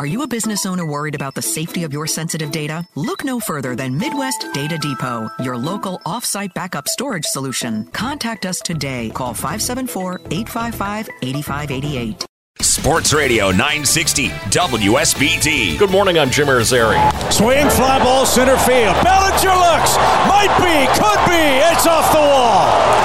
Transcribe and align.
Are 0.00 0.06
you 0.06 0.22
a 0.22 0.26
business 0.26 0.64
owner 0.64 0.86
worried 0.86 1.14
about 1.14 1.34
the 1.34 1.42
safety 1.42 1.84
of 1.84 1.92
your 1.92 2.06
sensitive 2.06 2.50
data? 2.50 2.86
Look 2.94 3.22
no 3.22 3.38
further 3.38 3.76
than 3.76 3.98
Midwest 3.98 4.46
Data 4.54 4.78
Depot, 4.78 5.28
your 5.40 5.58
local 5.58 6.00
off-site 6.06 6.54
backup 6.54 6.88
storage 6.88 7.26
solution. 7.26 7.84
Contact 7.92 8.46
us 8.46 8.60
today. 8.60 9.10
Call 9.10 9.34
574-855-8588. 9.34 12.24
Sports 12.62 13.12
Radio 13.12 13.50
960 13.50 14.28
WSBT. 14.28 15.78
Good 15.78 15.90
morning, 15.90 16.18
I'm 16.18 16.30
Jim 16.30 16.46
Irizarry. 16.46 16.96
Swing, 17.30 17.68
fly 17.68 18.02
ball, 18.02 18.24
center 18.24 18.56
field. 18.56 18.96
Bellinger 19.04 19.54
looks. 19.54 19.98
Might 20.32 20.56
be, 20.64 20.88
could 20.96 21.20
be. 21.28 21.60
It's 21.74 21.86
off 21.86 22.10
the 22.10 22.20
wall. 22.20 22.99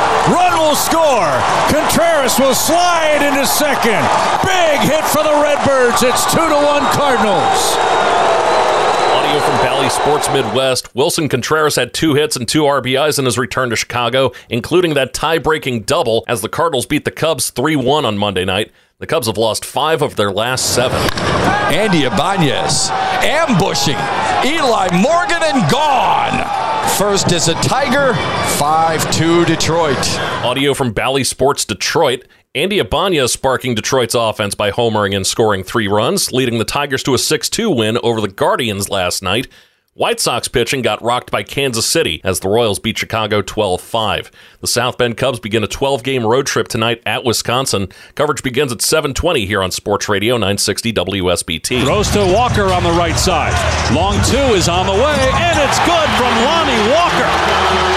Run 0.76 0.82
will 0.92 0.92
score. 0.92 1.80
Contreras 1.80 2.40
will 2.40 2.54
slide 2.54 3.26
into 3.26 3.46
second. 3.46 4.04
Big 4.44 4.80
hit 4.82 5.06
for 5.06 5.24
the 5.24 5.32
Redbirds. 5.42 6.04
It's 6.04 6.26
2 6.34 6.38
to 6.38 6.56
1 6.56 6.84
Cardinals. 6.92 7.76
Audio 9.14 9.40
from 9.40 9.58
Bally 9.64 9.90
Sports 9.90 10.28
Midwest. 10.30 10.94
Willson 10.94 11.30
Contreras 11.30 11.78
had 11.78 11.94
two 11.94 12.14
hits 12.16 12.36
and 12.36 12.48
two 12.48 12.64
RBIs 12.64 13.18
in 13.18 13.26
his 13.26 13.38
return 13.38 13.70
to 13.70 13.76
Chicago, 13.76 14.34
including 14.50 14.96
that 14.96 15.14
tie 15.14 15.38
breaking 15.38 15.84
double 15.84 16.26
as 16.28 16.42
the 16.42 16.50
Cardinals 16.50 16.86
beat 16.86 17.06
the 17.06 17.12
Cubs 17.12 17.52
3 17.52 17.78
1 17.78 18.06
on 18.06 18.18
Monday 18.18 18.44
night. 18.44 18.72
The 19.00 19.08
Cubs 19.08 19.28
have 19.28 19.38
lost 19.38 19.64
five 19.64 20.02
of 20.02 20.16
their 20.16 20.32
last 20.32 20.74
seven. 20.74 20.98
Andy 21.74 22.04
Ibanez 22.04 22.90
ambushing 22.92 23.98
Eli 24.46 24.90
Morgan 25.02 25.42
and 25.42 25.72
gone. 25.72 26.55
First 26.98 27.34
is 27.34 27.50
a 27.50 27.56
Tiger, 27.56 28.14
5 28.58 29.12
2 29.12 29.44
Detroit. 29.44 29.98
Audio 30.46 30.74
from 30.74 30.94
Bally 30.94 31.26
Sports 31.26 31.66
Detroit. 31.66 32.26
Andy 32.56 32.80
Ibanez 32.80 33.34
sparking 33.34 33.76
Detroit's 33.76 34.16
offense 34.16 34.56
by 34.56 34.72
homering 34.72 35.14
and 35.14 35.28
scoring 35.28 35.62
three 35.62 35.90
runs, 35.90 36.32
leading 36.32 36.58
the 36.58 36.64
Tigers 36.64 37.04
to 37.04 37.14
a 37.14 37.18
6 37.18 37.50
2 37.50 37.70
win 37.70 37.98
over 38.02 38.22
the 38.22 38.30
Guardians 38.30 38.90
last 38.90 39.22
night. 39.22 39.50
White 39.98 40.20
Sox 40.20 40.50
pitching 40.50 40.82
got 40.82 41.02
rocked 41.02 41.32
by 41.32 41.42
Kansas 41.42 41.86
City 41.86 42.20
as 42.22 42.42
the 42.42 42.50
Royals 42.50 42.80
beat 42.80 42.98
Chicago 42.98 43.42
12 43.42 43.80
5. 43.80 44.30
The 44.60 44.68
South 44.68 44.98
Bend 44.98 45.16
Cubs 45.16 45.40
begin 45.40 45.64
a 45.64 45.68
12 45.68 46.04
game 46.04 46.26
road 46.26 46.48
trip 46.48 46.68
tonight 46.68 47.02
at 47.06 47.24
Wisconsin. 47.24 47.88
Coverage 48.14 48.44
begins 48.44 48.74
at 48.74 48.82
720 48.82 49.46
here 49.46 49.64
on 49.64 49.72
Sports 49.72 50.10
Radio 50.10 50.36
960 50.36 50.92
WSBT. 50.92 51.82
Throws 51.86 52.12
to 52.12 52.20
Walker 52.20 52.74
on 52.74 52.84
the 52.84 52.92
right 52.92 53.16
side. 53.16 53.56
Long 53.96 54.22
two 54.26 54.52
is 54.52 54.68
on 54.68 54.86
the 54.86 54.92
way, 54.92 55.16
and 55.32 55.60
it's 55.64 55.80
good 55.88 56.10
from 56.20 56.34
Lonnie 56.44 56.92
Walker. 56.92 57.32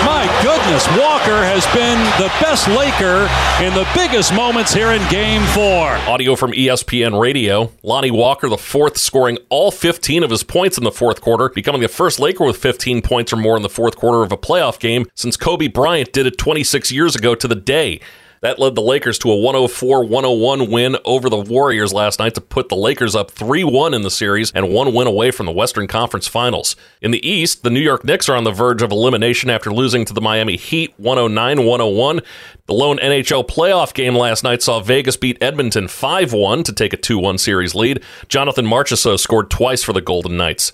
My 0.06 0.30
goodness, 0.68 0.98
Walker 0.98 1.42
has 1.44 1.64
been 1.74 1.98
the 2.20 2.28
best 2.42 2.68
Laker 2.68 3.26
in 3.64 3.72
the 3.72 3.88
biggest 3.94 4.34
moments 4.34 4.70
here 4.70 4.88
in 4.88 5.00
game 5.08 5.42
four. 5.54 5.88
Audio 6.12 6.36
from 6.36 6.52
ESPN 6.52 7.18
Radio. 7.18 7.72
Lonnie 7.82 8.10
Walker, 8.10 8.50
the 8.50 8.58
fourth, 8.58 8.98
scoring 8.98 9.38
all 9.48 9.70
15 9.70 10.22
of 10.22 10.28
his 10.28 10.42
points 10.42 10.76
in 10.76 10.84
the 10.84 10.92
fourth 10.92 11.22
quarter, 11.22 11.48
becoming 11.48 11.80
the 11.80 11.88
first 11.88 12.20
Laker 12.20 12.44
with 12.44 12.58
15 12.58 13.00
points 13.00 13.32
or 13.32 13.36
more 13.36 13.56
in 13.56 13.62
the 13.62 13.70
fourth 13.70 13.96
quarter 13.96 14.22
of 14.22 14.30
a 14.30 14.36
playoff 14.36 14.78
game 14.78 15.06
since 15.14 15.38
Kobe 15.38 15.68
Bryant 15.68 16.12
did 16.12 16.26
it 16.26 16.36
26 16.36 16.92
years 16.92 17.16
ago 17.16 17.34
to 17.34 17.48
the 17.48 17.54
day. 17.54 17.98
That 18.40 18.58
led 18.58 18.74
the 18.74 18.82
Lakers 18.82 19.18
to 19.20 19.30
a 19.30 19.36
104 19.36 20.04
101 20.04 20.70
win 20.70 20.96
over 21.04 21.28
the 21.28 21.38
Warriors 21.38 21.92
last 21.92 22.18
night 22.18 22.34
to 22.34 22.40
put 22.40 22.68
the 22.68 22.76
Lakers 22.76 23.16
up 23.16 23.30
3 23.30 23.64
1 23.64 23.94
in 23.94 24.02
the 24.02 24.10
series 24.10 24.52
and 24.52 24.70
one 24.70 24.94
win 24.94 25.06
away 25.06 25.30
from 25.30 25.46
the 25.46 25.52
Western 25.52 25.86
Conference 25.86 26.28
Finals. 26.28 26.76
In 27.00 27.10
the 27.10 27.28
East, 27.28 27.62
the 27.62 27.70
New 27.70 27.80
York 27.80 28.04
Knicks 28.04 28.28
are 28.28 28.36
on 28.36 28.44
the 28.44 28.52
verge 28.52 28.82
of 28.82 28.92
elimination 28.92 29.50
after 29.50 29.72
losing 29.72 30.04
to 30.04 30.12
the 30.12 30.20
Miami 30.20 30.56
Heat 30.56 30.94
109 30.98 31.66
101. 31.66 32.20
The 32.66 32.74
lone 32.74 32.98
NHL 32.98 33.48
playoff 33.48 33.94
game 33.94 34.14
last 34.14 34.44
night 34.44 34.62
saw 34.62 34.80
Vegas 34.80 35.16
beat 35.16 35.42
Edmonton 35.42 35.88
5 35.88 36.32
1 36.32 36.62
to 36.64 36.72
take 36.72 36.92
a 36.92 36.96
2 36.96 37.18
1 37.18 37.38
series 37.38 37.74
lead. 37.74 38.02
Jonathan 38.28 38.66
Marchessault 38.66 39.20
scored 39.20 39.50
twice 39.50 39.82
for 39.82 39.92
the 39.92 40.00
Golden 40.00 40.36
Knights. 40.36 40.72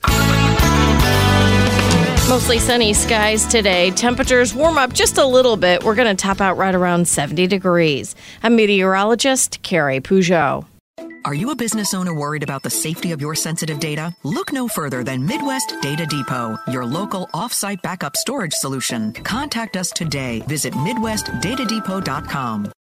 Mostly 2.29 2.59
sunny 2.59 2.95
skies 2.95 3.47
today. 3.47 3.91
Temperatures 3.93 4.55
warm 4.55 4.79
up 4.79 4.93
just 4.93 5.19
a 5.19 5.27
little 5.27 5.57
bit. 5.57 5.85
We're 5.85 5.95
going 5.95 6.15
to 6.15 6.21
top 6.21 6.41
out 6.41 6.57
right 6.57 6.75
around 6.75 7.07
70 7.07 7.47
degrees. 7.47 8.17
I'm 8.43 8.57
meteorologist 8.57 9.63
Carrie 9.63 10.01
Peugeot. 10.01 10.67
Are 11.27 11.35
you 11.35 11.51
a 11.51 11.57
business 11.57 11.95
owner 11.95 12.15
worried 12.15 12.43
about 12.43 12.63
the 12.63 12.71
safety 12.71 13.13
of 13.13 13.21
your 13.21 13.35
sensitive 13.35 13.81
data? 13.81 14.15
Look 14.25 14.53
no 14.53 14.69
further 14.69 15.03
than 15.03 15.25
Midwest 15.25 15.75
Data 15.81 16.05
Depot, 16.05 16.57
your 16.71 16.85
local 16.85 17.31
off-site 17.33 17.81
backup 17.83 18.15
storage 18.15 18.53
solution. 18.53 19.13
Contact 19.13 19.77
us 19.77 19.91
today. 19.91 20.43
Visit 20.47 20.75
MidwestDataDepot.com. 20.75 22.74